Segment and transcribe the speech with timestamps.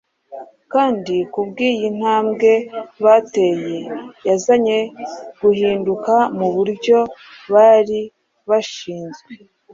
[0.73, 2.51] kandi kubw’iyi ntambwe
[3.03, 3.75] bateye,
[4.27, 4.79] yazanye
[5.41, 6.47] guhinduka mu
[6.79, 6.99] byo
[7.53, 7.99] bari
[8.49, 9.31] bashinzwe.